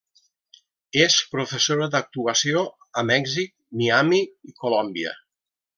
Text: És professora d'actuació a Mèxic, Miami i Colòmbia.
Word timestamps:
És 1.03 1.17
professora 1.33 1.89
d'actuació 1.97 2.65
a 3.03 3.07
Mèxic, 3.13 3.55
Miami 3.83 4.27
i 4.53 4.61
Colòmbia. 4.65 5.19